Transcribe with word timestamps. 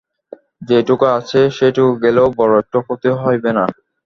যেটুকু 0.69 1.05
আছে 1.17 1.39
সেটুকু 1.57 1.91
গেলেও 2.03 2.27
বড়ো 2.37 2.55
একটা 2.61 2.77
ক্ষতি 2.85 3.09
হইবে 3.21 3.51
না। 3.57 3.65